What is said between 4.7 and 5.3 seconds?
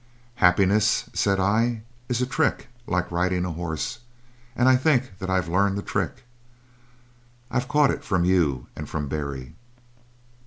think that